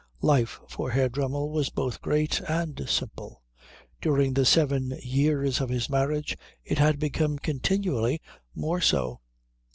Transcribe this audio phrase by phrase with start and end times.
[0.23, 3.43] Life for Herr Dremmel was both great and simple.
[4.01, 8.19] During the seven years of his marriage it had become continually
[8.55, 9.21] more so.